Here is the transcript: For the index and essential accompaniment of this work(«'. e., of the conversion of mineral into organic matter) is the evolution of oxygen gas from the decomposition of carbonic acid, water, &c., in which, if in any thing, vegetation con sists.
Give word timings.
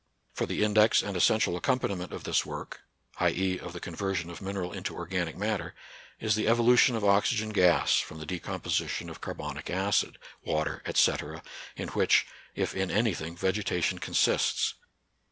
For 0.33 0.47
the 0.47 0.63
index 0.63 1.03
and 1.03 1.15
essential 1.15 1.55
accompaniment 1.55 2.11
of 2.11 2.23
this 2.23 2.43
work(«'. 2.43 2.81
e., 3.21 3.59
of 3.59 3.71
the 3.71 3.79
conversion 3.79 4.31
of 4.31 4.41
mineral 4.41 4.73
into 4.73 4.95
organic 4.95 5.37
matter) 5.37 5.75
is 6.19 6.33
the 6.33 6.47
evolution 6.47 6.95
of 6.95 7.03
oxygen 7.05 7.49
gas 7.51 7.99
from 7.99 8.17
the 8.17 8.25
decomposition 8.25 9.11
of 9.11 9.21
carbonic 9.21 9.69
acid, 9.69 10.17
water, 10.43 10.81
&c., 10.95 11.13
in 11.75 11.89
which, 11.89 12.25
if 12.55 12.73
in 12.73 12.89
any 12.89 13.13
thing, 13.13 13.35
vegetation 13.37 13.99
con 13.99 14.15
sists. 14.15 14.73